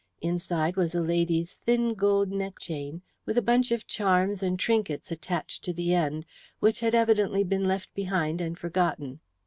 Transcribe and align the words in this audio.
Inside 0.19 0.77
was 0.77 0.95
a 0.95 0.99
lady's 1.01 1.57
thin 1.57 1.93
gold 1.93 2.31
neck 2.31 2.57
chain, 2.57 3.03
with 3.27 3.37
a 3.37 3.41
bundle 3.43 3.75
of 3.75 3.85
charms 3.85 4.41
and 4.41 4.57
trinkets 4.57 5.11
attached 5.11 5.63
to 5.65 5.73
the 5.73 5.93
end, 5.93 6.25
which 6.59 6.79
had 6.79 6.95
evidently 6.95 7.43
been 7.43 7.65
left 7.65 7.93
behind 7.93 8.41
and 8.41 8.57
forgotten. 8.57 9.19